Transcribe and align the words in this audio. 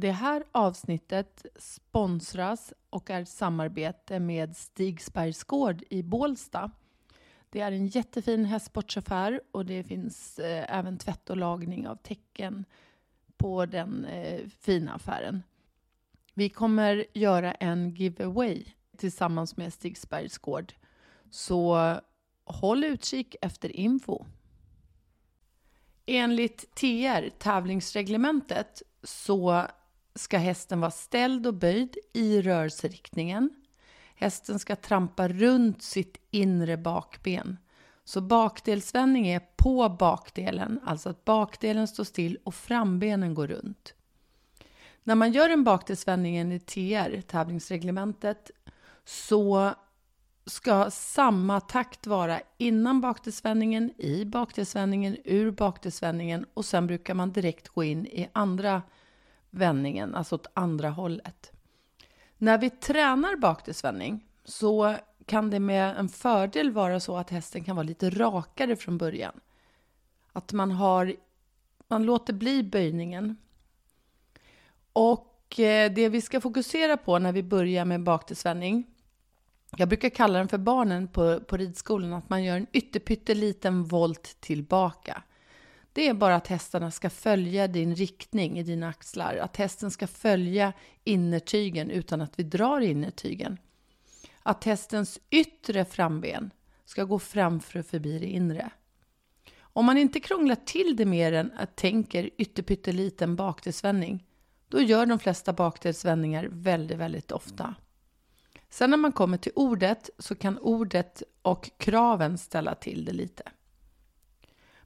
Det 0.00 0.12
här 0.12 0.44
avsnittet 0.52 1.46
sponsras 1.56 2.72
och 2.90 3.10
är 3.10 3.22
ett 3.22 3.28
samarbete 3.28 4.20
med 4.20 4.56
Stigsbergs 4.56 5.44
gård 5.44 5.82
i 5.90 6.02
Bålsta. 6.02 6.70
Det 7.50 7.60
är 7.60 7.72
en 7.72 7.86
jättefin 7.86 8.44
hästsportsaffär 8.44 9.40
och 9.52 9.66
det 9.66 9.84
finns 9.84 10.38
eh, 10.38 10.78
även 10.78 10.98
tvätt 10.98 11.30
och 11.30 11.36
lagning 11.36 11.88
av 11.88 11.96
tecken 11.96 12.64
på 13.36 13.66
den 13.66 14.04
eh, 14.04 14.48
fina 14.60 14.94
affären. 14.94 15.42
Vi 16.34 16.48
kommer 16.48 17.04
göra 17.14 17.52
en 17.52 17.90
giveaway 17.90 18.64
tillsammans 18.96 19.56
med 19.56 19.72
Stigsbergs 19.72 20.38
gård. 20.38 20.72
Så 21.30 21.94
håll 22.44 22.84
utkik 22.84 23.36
efter 23.42 23.76
info. 23.76 24.24
Enligt 26.06 26.74
TR, 26.74 27.30
tävlingsreglementet, 27.38 28.82
så 29.02 29.66
ska 30.20 30.38
hästen 30.38 30.80
vara 30.80 30.90
ställd 30.90 31.46
och 31.46 31.54
böjd 31.54 31.98
i 32.12 32.42
rörelseriktningen. 32.42 33.50
Hästen 34.14 34.58
ska 34.58 34.76
trampa 34.76 35.28
runt 35.28 35.82
sitt 35.82 36.18
inre 36.30 36.76
bakben. 36.76 37.56
Så 38.04 38.20
bakdelsvändning 38.20 39.28
är 39.28 39.40
på 39.56 39.88
bakdelen, 39.88 40.80
alltså 40.84 41.08
att 41.08 41.24
bakdelen 41.24 41.88
står 41.88 42.04
still 42.04 42.38
och 42.44 42.54
frambenen 42.54 43.34
går 43.34 43.46
runt. 43.46 43.94
När 45.04 45.14
man 45.14 45.32
gör 45.32 45.50
en 45.50 45.64
bakdelsvändning 45.64 46.36
enligt 46.36 46.66
TR, 46.66 47.20
tävlingsreglementet, 47.20 48.50
så 49.04 49.74
ska 50.46 50.90
samma 50.90 51.60
takt 51.60 52.06
vara 52.06 52.40
innan 52.58 53.00
bakdelsvändningen, 53.00 53.90
i 53.98 54.24
bakdelsvändningen, 54.24 55.16
ur 55.24 55.50
bakdelsvändningen 55.50 56.46
och 56.54 56.64
sen 56.64 56.86
brukar 56.86 57.14
man 57.14 57.32
direkt 57.32 57.68
gå 57.68 57.84
in 57.84 58.06
i 58.06 58.28
andra 58.32 58.82
vändningen, 59.50 60.14
alltså 60.14 60.34
åt 60.34 60.46
andra 60.54 60.90
hållet. 60.90 61.52
När 62.38 62.58
vi 62.58 62.70
tränar 62.70 63.36
bakdelsvändning 63.36 64.24
så 64.44 64.96
kan 65.26 65.50
det 65.50 65.60
med 65.60 65.96
en 65.96 66.08
fördel 66.08 66.70
vara 66.70 67.00
så 67.00 67.16
att 67.16 67.30
hästen 67.30 67.64
kan 67.64 67.76
vara 67.76 67.86
lite 67.86 68.10
rakare 68.10 68.76
från 68.76 68.98
början. 68.98 69.40
Att 70.32 70.52
man, 70.52 70.70
har, 70.70 71.16
man 71.88 72.04
låter 72.04 72.32
bli 72.32 72.62
böjningen. 72.62 73.36
Och 74.92 75.60
eh, 75.60 75.92
det 75.92 76.08
vi 76.08 76.20
ska 76.20 76.40
fokusera 76.40 76.96
på 76.96 77.18
när 77.18 77.32
vi 77.32 77.42
börjar 77.42 77.84
med 77.84 78.02
bakdelsvändning 78.02 78.86
jag 79.76 79.88
brukar 79.88 80.08
kalla 80.08 80.38
den 80.38 80.48
för 80.48 80.58
barnen 80.58 81.08
på, 81.08 81.40
på 81.40 81.56
ridskolan, 81.56 82.12
att 82.12 82.30
man 82.30 82.44
gör 82.44 82.56
en 82.56 82.66
ytterpytteliten 82.72 83.84
volt 83.84 84.36
tillbaka. 84.40 85.22
Det 85.92 86.08
är 86.08 86.14
bara 86.14 86.34
att 86.34 86.46
hästarna 86.46 86.90
ska 86.90 87.10
följa 87.10 87.68
din 87.68 87.94
riktning 87.94 88.58
i 88.58 88.62
dina 88.62 88.88
axlar, 88.88 89.36
att 89.36 89.56
hästen 89.56 89.90
ska 89.90 90.06
följa 90.06 90.72
innertygen 91.04 91.90
utan 91.90 92.20
att 92.20 92.38
vi 92.38 92.42
drar 92.42 92.80
innertygen. 92.80 93.58
Att 94.42 94.64
hästens 94.64 95.20
yttre 95.30 95.84
framben 95.84 96.50
ska 96.84 97.04
gå 97.04 97.18
framför 97.18 97.78
och 97.78 97.86
förbi 97.86 98.18
det 98.18 98.26
inre. 98.26 98.70
Om 99.58 99.84
man 99.84 99.98
inte 99.98 100.20
krånglar 100.20 100.56
till 100.56 100.96
det 100.96 101.04
mer 101.04 101.32
än 101.32 101.52
att 101.56 101.76
tänker 101.76 102.30
ytterpytteliten 102.36 103.36
bakdelsvändning, 103.36 104.26
då 104.68 104.80
gör 104.80 105.06
de 105.06 105.18
flesta 105.18 105.52
bakdelsvändningar 105.52 106.48
väldigt, 106.50 106.98
väldigt 106.98 107.32
ofta. 107.32 107.74
Sen 108.68 108.90
när 108.90 108.96
man 108.96 109.12
kommer 109.12 109.38
till 109.38 109.52
ordet 109.54 110.10
så 110.18 110.34
kan 110.34 110.58
ordet 110.58 111.22
och 111.42 111.70
kraven 111.76 112.38
ställa 112.38 112.74
till 112.74 113.04
det 113.04 113.12
lite. 113.12 113.42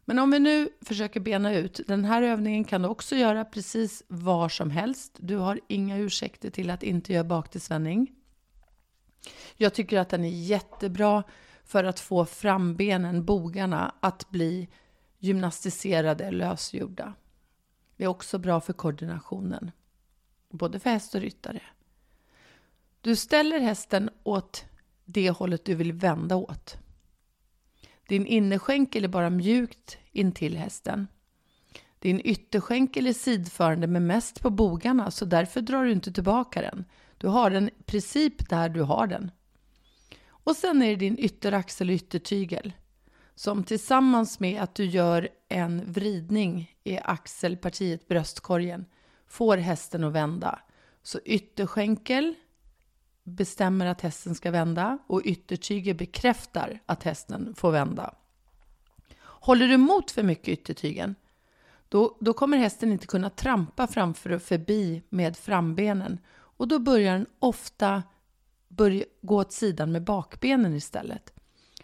Men 0.05 0.19
om 0.19 0.31
vi 0.31 0.39
nu 0.39 0.69
försöker 0.81 1.21
bena 1.21 1.55
ut, 1.55 1.81
den 1.87 2.05
här 2.05 2.23
övningen 2.23 2.65
kan 2.65 2.83
du 2.83 2.89
också 2.89 3.17
göra 3.17 3.45
precis 3.45 4.03
var 4.09 4.49
som 4.49 4.71
helst. 4.71 5.17
Du 5.19 5.37
har 5.37 5.61
inga 5.69 5.97
ursäkter 5.99 6.51
till 6.51 6.71
att 6.71 6.83
inte 6.83 7.13
göra 7.13 7.25
baktillsvänning. 7.25 8.13
Jag 9.57 9.75
tycker 9.75 9.99
att 9.99 10.09
den 10.09 10.25
är 10.25 10.29
jättebra 10.29 11.23
för 11.65 11.85
att 11.85 12.01
få 12.01 12.25
frambenen, 12.25 13.25
bogarna, 13.25 13.95
att 14.01 14.31
bli 14.31 14.69
gymnastiserade, 15.19 16.31
lösgjorda. 16.31 17.15
Det 17.97 18.05
är 18.05 18.09
också 18.09 18.39
bra 18.39 18.61
för 18.61 18.73
koordinationen, 18.73 19.71
både 20.51 20.81
för 20.81 20.91
häst 20.91 21.15
och 21.15 21.21
ryttare. 21.21 21.63
Du 23.01 23.17
ställer 23.17 23.59
hästen 23.59 24.11
åt 24.23 24.65
det 25.05 25.31
hållet 25.31 25.65
du 25.65 25.75
vill 25.75 25.93
vända 25.93 26.37
åt. 26.37 26.77
Din 28.15 28.27
innerskänkel 28.27 29.05
är 29.05 29.09
bara 29.09 29.31
mjukt 29.31 29.99
intill 30.13 30.57
hästen. 30.57 31.09
Din 31.99 32.21
ytterskänkel 32.25 33.07
är 33.07 33.13
sidförande 33.13 33.87
men 33.87 34.07
mest 34.07 34.41
på 34.41 34.51
bogarna 34.51 35.11
så 35.11 35.25
därför 35.25 35.61
drar 35.61 35.85
du 35.85 35.93
inte 35.93 36.13
tillbaka 36.13 36.61
den. 36.61 36.85
Du 37.19 37.29
har 37.29 37.51
den 37.51 37.69
i 37.69 37.83
princip 37.87 38.49
där 38.49 38.69
du 38.69 38.83
har 38.83 39.07
den. 39.07 39.31
Och 40.27 40.57
sen 40.57 40.83
är 40.83 40.89
det 40.89 40.97
din 40.97 41.19
ytteraxel 41.19 41.89
och 41.89 41.95
yttertygel 41.95 42.73
som 43.35 43.65
tillsammans 43.65 44.41
med 44.41 44.63
att 44.63 44.75
du 44.75 44.85
gör 44.85 45.29
en 45.49 45.93
vridning 45.93 46.75
i 46.85 46.99
axelpartiet, 46.99 48.09
bröstkorgen, 48.09 48.87
får 49.27 49.57
hästen 49.57 50.05
att 50.05 50.13
vända. 50.13 50.59
Så 51.03 51.19
ytterskänkel, 51.25 52.35
bestämmer 53.25 53.87
att 53.87 54.01
hästen 54.01 54.35
ska 54.35 54.51
vända 54.51 54.99
och 55.07 55.23
yttertyget 55.25 55.97
bekräftar 55.97 56.81
att 56.87 57.03
hästen 57.03 57.55
får 57.55 57.73
vända. 57.73 58.15
Håller 59.21 59.69
du 59.69 59.75
emot 59.75 60.11
för 60.11 60.23
mycket 60.23 60.49
yttertygen, 60.49 61.15
då, 61.89 62.17
då 62.21 62.33
kommer 62.33 62.57
hästen 62.57 62.93
inte 62.93 63.07
kunna 63.07 63.31
trampa 63.31 63.87
framför 63.87 64.33
och 64.33 64.43
förbi 64.43 65.03
med 65.09 65.37
frambenen 65.37 66.19
och 66.35 66.69
då 66.69 66.79
börjar 66.79 67.13
den 67.13 67.27
ofta 67.39 68.03
börja, 68.69 69.05
gå 69.21 69.37
åt 69.37 69.53
sidan 69.53 69.93
med 69.93 70.05
bakbenen 70.05 70.75
istället. 70.75 71.33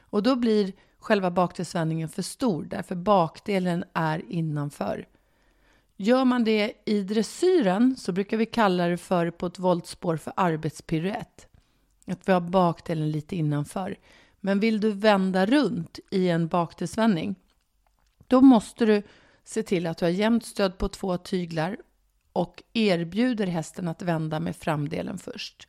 Och 0.01 0.23
då 0.23 0.37
blir 0.37 0.73
själva 0.99 1.31
bakdelsvändningen 1.31 2.09
för 2.09 2.23
stor 2.23 2.65
därför 2.65 2.95
bakdelen 2.95 3.85
är 3.93 4.23
innanför. 4.29 5.09
Gör 6.03 6.25
man 6.25 6.45
det 6.45 6.73
i 6.85 7.03
dressyren 7.03 7.97
så 7.97 8.13
brukar 8.13 8.37
vi 8.37 8.47
kalla 8.47 8.87
det 8.87 8.97
för 8.97 9.31
på 9.31 9.47
ett 9.47 9.59
voltspår 9.59 10.17
för 10.17 10.33
arbetspiruett. 10.37 11.49
Att 12.07 12.29
vi 12.29 12.33
har 12.33 12.41
bakdelen 12.41 13.11
lite 13.11 13.37
innanför. 13.37 13.97
Men 14.41 14.61
vill 14.61 14.81
du 14.81 14.91
vända 14.91 15.47
runt 15.47 15.99
i 16.11 16.29
en 16.29 16.49
bakdelsvändning 16.49 17.35
då 18.27 18.41
måste 18.41 18.87
du 18.87 19.03
se 19.45 19.63
till 19.63 19.87
att 19.87 19.99
du 19.99 20.05
har 20.05 20.11
jämnt 20.11 20.45
stöd 20.45 20.79
på 20.79 20.89
två 20.89 21.19
tyglar 21.19 21.77
och 22.33 22.63
erbjuder 22.73 23.47
hästen 23.47 23.89
att 23.89 24.03
vända 24.03 24.41
med 24.41 24.57
framdelen 24.57 25.19
först. 25.19 25.69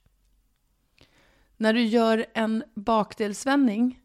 När 1.58 1.74
du 1.74 1.84
gör 1.84 2.25
en 2.34 2.64
bakdelsvändning 2.74 4.00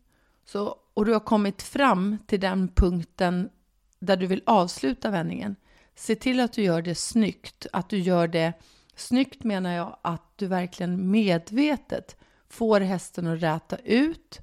så, 0.44 0.76
och 0.94 1.04
du 1.04 1.12
har 1.12 1.20
kommit 1.20 1.62
fram 1.62 2.19
till 2.26 2.41
den 2.41 2.69
punkten 2.69 3.50
där 3.98 4.16
du 4.16 4.26
vill 4.26 4.42
avsluta 4.47 5.10
vändningen 5.10 5.56
Se 5.96 6.14
till 6.14 6.40
att 6.40 6.52
du 6.52 6.62
gör 6.62 6.82
det 6.82 6.94
snyggt. 6.94 7.66
Att 7.72 7.88
du 7.88 7.98
gör 7.98 8.28
det 8.28 8.52
snyggt 8.96 9.44
menar 9.44 9.72
jag 9.72 9.96
att 10.02 10.22
du 10.36 10.46
verkligen 10.46 11.10
medvetet 11.10 12.16
får 12.48 12.80
hästen 12.80 13.26
att 13.26 13.42
räta 13.42 13.76
ut 13.76 14.40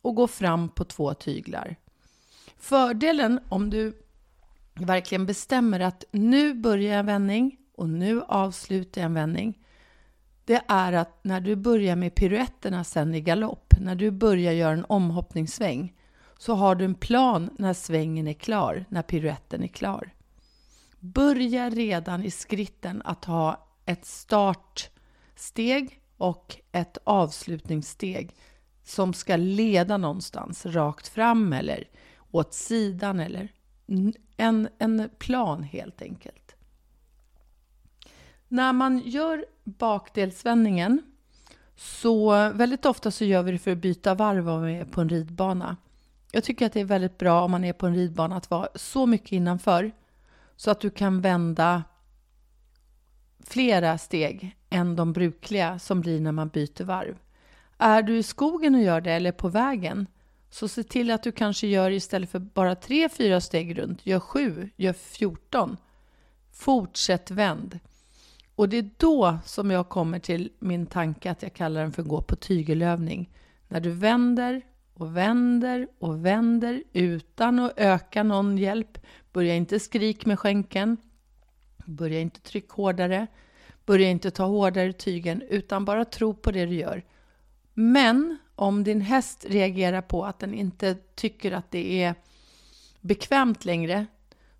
och 0.00 0.14
gå 0.14 0.26
fram 0.26 0.68
på 0.68 0.84
två 0.84 1.14
tyglar. 1.14 1.76
Fördelen 2.58 3.40
om 3.48 3.70
du 3.70 4.02
verkligen 4.74 5.26
bestämmer 5.26 5.80
att 5.80 6.04
nu 6.10 6.54
börjar 6.54 6.98
en 6.98 7.06
vändning 7.06 7.58
och 7.74 7.88
nu 7.88 8.22
avslutar 8.22 9.00
jag 9.00 9.06
en 9.06 9.14
vändning. 9.14 9.58
Det 10.44 10.62
är 10.68 10.92
att 10.92 11.24
när 11.24 11.40
du 11.40 11.56
börjar 11.56 11.96
med 11.96 12.14
piruetterna 12.14 12.84
sen 12.84 13.14
i 13.14 13.20
galopp, 13.20 13.74
när 13.80 13.94
du 13.94 14.10
börjar 14.10 14.52
göra 14.52 14.72
en 14.72 14.84
omhoppningssväng, 14.88 15.94
så 16.38 16.54
har 16.54 16.74
du 16.74 16.84
en 16.84 16.94
plan 16.94 17.50
när 17.58 17.74
svängen 17.74 18.28
är 18.28 18.32
klar, 18.32 18.84
när 18.88 19.02
piruetten 19.02 19.62
är 19.62 19.68
klar. 19.68 20.12
Börja 21.14 21.70
redan 21.70 22.24
i 22.24 22.30
skritten 22.30 23.02
att 23.04 23.24
ha 23.24 23.68
ett 23.84 24.04
startsteg 24.06 26.00
och 26.16 26.56
ett 26.72 26.98
avslutningssteg 27.04 28.36
som 28.84 29.14
ska 29.14 29.36
leda 29.36 29.96
någonstans, 29.96 30.66
rakt 30.66 31.08
fram 31.08 31.52
eller 31.52 31.88
åt 32.30 32.54
sidan 32.54 33.20
eller 33.20 33.52
en, 34.36 34.68
en 34.78 35.10
plan 35.18 35.62
helt 35.62 36.02
enkelt. 36.02 36.54
När 38.48 38.72
man 38.72 38.98
gör 38.98 39.46
bakdelsvändningen 39.64 41.02
så 41.76 42.30
väldigt 42.50 42.86
ofta 42.86 43.10
så 43.10 43.24
gör 43.24 43.42
vi 43.42 43.52
det 43.52 43.58
för 43.58 43.70
att 43.70 43.78
byta 43.78 44.14
varv 44.14 44.48
om 44.48 44.62
vi 44.62 44.76
är 44.76 44.84
på 44.84 45.00
en 45.00 45.08
ridbana. 45.08 45.76
Jag 46.32 46.44
tycker 46.44 46.66
att 46.66 46.72
det 46.72 46.80
är 46.80 46.84
väldigt 46.84 47.18
bra 47.18 47.42
om 47.42 47.50
man 47.50 47.64
är 47.64 47.72
på 47.72 47.86
en 47.86 47.94
ridbana 47.94 48.36
att 48.36 48.50
vara 48.50 48.68
så 48.74 49.06
mycket 49.06 49.32
innanför 49.32 49.92
så 50.56 50.70
att 50.70 50.80
du 50.80 50.90
kan 50.90 51.20
vända 51.20 51.84
flera 53.46 53.98
steg 53.98 54.56
än 54.70 54.96
de 54.96 55.12
brukliga 55.12 55.78
som 55.78 56.00
blir 56.00 56.20
när 56.20 56.32
man 56.32 56.48
byter 56.48 56.84
varv. 56.84 57.18
Är 57.78 58.02
du 58.02 58.18
i 58.18 58.22
skogen 58.22 58.74
och 58.74 58.82
gör 58.82 59.00
det 59.00 59.12
eller 59.12 59.32
på 59.32 59.48
vägen 59.48 60.06
så 60.50 60.68
se 60.68 60.82
till 60.82 61.10
att 61.10 61.22
du 61.22 61.32
kanske 61.32 61.66
gör 61.66 61.90
istället 61.90 62.30
för 62.30 62.38
bara 62.38 62.74
tre, 62.74 63.08
fyra 63.08 63.40
steg 63.40 63.78
runt, 63.78 64.06
gör 64.06 64.20
sju, 64.20 64.70
gör 64.76 64.92
14. 64.92 65.76
Fortsätt 66.52 67.30
vänd. 67.30 67.78
Och 68.54 68.68
det 68.68 68.76
är 68.76 68.90
då 68.96 69.38
som 69.44 69.70
jag 69.70 69.88
kommer 69.88 70.18
till 70.18 70.52
min 70.58 70.86
tanke 70.86 71.30
att 71.30 71.42
jag 71.42 71.52
kallar 71.52 71.80
den 71.82 71.92
för 71.92 72.02
gå 72.02 72.22
på 72.22 72.36
tygelövning. 72.36 73.30
När 73.68 73.80
du 73.80 73.90
vänder 73.90 74.62
och 74.98 75.16
vänder 75.16 75.88
och 75.98 76.26
vänder 76.26 76.82
utan 76.92 77.58
att 77.58 77.72
öka 77.76 78.22
någon 78.22 78.58
hjälp. 78.58 78.98
Börja 79.32 79.54
inte 79.54 79.80
skrik 79.80 80.26
med 80.26 80.38
skänken. 80.38 80.96
Börja 81.84 82.20
inte 82.20 82.40
tryck 82.40 82.70
hårdare. 82.70 83.26
Börja 83.86 84.10
inte 84.10 84.30
ta 84.30 84.44
hårdare 84.44 84.92
tygen 84.92 85.42
utan 85.42 85.84
bara 85.84 86.04
tro 86.04 86.34
på 86.34 86.50
det 86.50 86.66
du 86.66 86.74
gör. 86.74 87.04
Men 87.74 88.38
om 88.54 88.84
din 88.84 89.00
häst 89.00 89.46
reagerar 89.48 90.02
på 90.02 90.24
att 90.24 90.38
den 90.38 90.54
inte 90.54 90.94
tycker 91.14 91.52
att 91.52 91.70
det 91.70 92.02
är 92.02 92.14
bekvämt 93.00 93.64
längre 93.64 94.06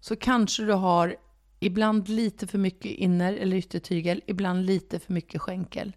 så 0.00 0.16
kanske 0.16 0.62
du 0.62 0.72
har 0.72 1.16
ibland 1.60 2.08
lite 2.08 2.46
för 2.46 2.58
mycket 2.58 2.92
inner 2.92 3.32
eller 3.32 3.56
yttertygel, 3.56 4.22
ibland 4.26 4.66
lite 4.66 4.98
för 4.98 5.12
mycket 5.12 5.40
skänkel. 5.40 5.92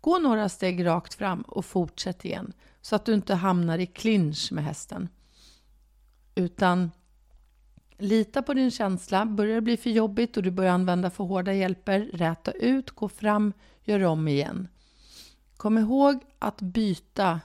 Gå 0.00 0.18
några 0.18 0.48
steg 0.48 0.86
rakt 0.86 1.14
fram 1.14 1.42
och 1.42 1.64
fortsätt 1.64 2.24
igen 2.24 2.52
så 2.80 2.96
att 2.96 3.04
du 3.04 3.14
inte 3.14 3.34
hamnar 3.34 3.78
i 3.78 3.86
clinch 3.86 4.52
med 4.52 4.64
hästen. 4.64 5.08
Utan 6.34 6.90
lita 7.98 8.42
på 8.42 8.54
din 8.54 8.70
känsla. 8.70 9.26
Börjar 9.26 9.54
det 9.54 9.60
bli 9.60 9.76
för 9.76 9.90
jobbigt 9.90 10.36
och 10.36 10.42
du 10.42 10.50
börjar 10.50 10.72
använda 10.72 11.10
för 11.10 11.24
hårda 11.24 11.52
hjälper, 11.52 12.00
räta 12.00 12.50
ut, 12.50 12.90
gå 12.90 13.08
fram, 13.08 13.52
gör 13.84 14.04
om 14.04 14.28
igen. 14.28 14.68
Kom 15.56 15.78
ihåg 15.78 16.24
att 16.38 16.60
byta 16.60 17.40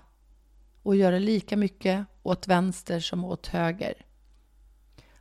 och 0.84 0.96
göra 0.96 1.19
lika 1.19 1.58
mycket 1.58 2.06
åt 2.24 2.48
vänster 2.48 3.00
som 3.00 3.25
åt 3.25 3.48
höger. 3.48 4.06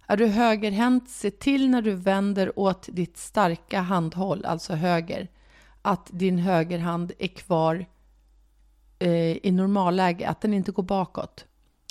Är 0.07 0.17
du 0.17 0.27
högerhänt, 0.27 1.11
se 1.11 1.31
till 1.31 1.71
när 1.71 1.83
du 1.83 1.95
vänder 1.95 2.59
åt 2.59 2.89
ditt 2.93 3.17
starka 3.17 3.81
handhåll, 3.81 4.45
alltså 4.45 4.75
höger, 4.75 5.29
att 5.87 6.11
din 6.13 6.39
högerhand 6.39 7.13
är 7.19 7.27
kvar 7.27 7.87
eh, 8.99 9.47
i 9.47 9.51
normalläge, 9.51 10.29
att 10.29 10.41
den 10.41 10.55
inte 10.55 10.73
går 10.73 10.83
bakåt. 10.83 11.45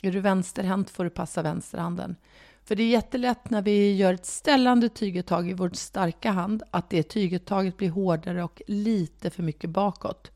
Är 0.03 0.11
du 0.11 0.19
vänsterhänt 0.19 0.89
får 0.89 1.03
du 1.03 1.09
passa 1.09 1.41
vänsterhanden. 1.41 2.15
För 2.63 2.75
det 2.75 2.83
är 2.83 2.87
jättelätt 2.87 3.49
när 3.49 3.61
vi 3.61 3.95
gör 3.95 4.13
ett 4.13 4.25
ställande 4.25 4.89
tygetag 4.89 5.49
i 5.49 5.53
vår 5.53 5.69
starka 5.73 6.31
hand 6.31 6.63
att 6.71 6.89
det 6.89 7.03
tygettaget 7.03 7.77
blir 7.77 7.89
hårdare 7.89 8.43
och 8.43 8.61
lite 8.67 9.29
för 9.29 9.43
mycket 9.43 9.69
bakåt. 9.69 10.31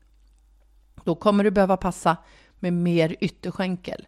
Då 1.04 1.14
kommer 1.14 1.44
du 1.44 1.50
behöva 1.50 1.76
passa 1.76 2.16
med 2.58 2.72
mer 2.72 3.16
ytterskänkel. 3.20 4.06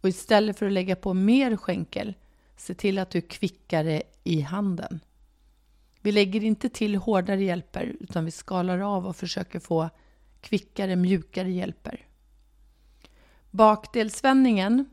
Och 0.00 0.08
istället 0.08 0.58
för 0.58 0.66
att 0.66 0.72
lägga 0.72 0.96
på 0.96 1.14
mer 1.14 1.56
skänkel, 1.56 2.14
se 2.56 2.74
till 2.74 2.98
att 2.98 3.10
du 3.10 3.18
är 3.18 3.28
kvickare 3.28 4.02
i 4.24 4.40
handen. 4.40 5.00
Vi 6.04 6.12
lägger 6.12 6.44
inte 6.44 6.68
till 6.68 6.96
hårdare 6.96 7.44
hjälper 7.44 7.96
utan 8.00 8.24
vi 8.24 8.30
skalar 8.30 8.78
av 8.78 9.06
och 9.06 9.16
försöker 9.16 9.60
få 9.60 9.90
kvickare, 10.40 10.96
mjukare 10.96 11.50
hjälper. 11.50 12.06
Bakdelsvändningen, 13.50 14.86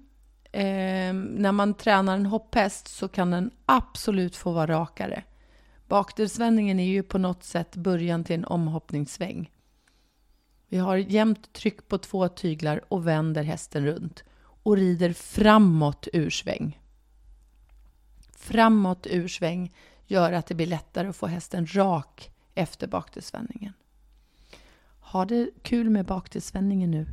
eh, 0.51 1.13
när 1.13 1.51
man 1.51 1.73
tränar 1.73 2.15
en 2.15 2.25
hopphäst 2.25 2.87
så 2.87 3.07
kan 3.07 3.31
den 3.31 3.51
absolut 3.65 4.35
få 4.35 4.51
vara 4.51 4.67
rakare. 4.67 5.23
Bakdelsvändningen 5.87 6.79
är 6.79 6.87
ju 6.87 7.03
på 7.03 7.17
något 7.17 7.43
sätt 7.43 7.75
början 7.75 8.23
till 8.23 8.35
en 8.35 8.45
omhoppningssväng. 8.45 9.51
Vi 10.67 10.77
har 10.77 10.97
jämnt 10.97 11.53
tryck 11.53 11.87
på 11.87 11.97
två 11.97 12.27
tyglar 12.27 12.81
och 12.87 13.07
vänder 13.07 13.43
hästen 13.43 13.85
runt 13.85 14.23
och 14.63 14.77
rider 14.77 15.13
framåt 15.13 16.07
ur 16.13 16.29
sväng. 16.29 16.79
Framåt 18.37 19.07
ur 19.09 19.27
sväng 19.27 19.73
gör 20.09 20.31
att 20.31 20.45
det 20.45 20.55
blir 20.55 20.67
lättare 20.67 21.07
att 21.07 21.15
få 21.15 21.27
hästen 21.27 21.67
rak 21.67 22.31
efter 22.55 22.87
baktillsvänningen. 22.87 23.73
Ha 24.99 25.25
det 25.25 25.49
kul 25.61 25.89
med 25.89 26.05
baktillsvänningen 26.05 26.91
nu. 26.91 27.07